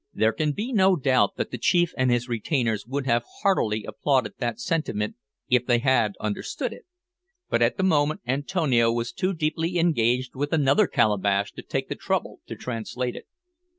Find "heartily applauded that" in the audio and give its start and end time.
3.43-4.59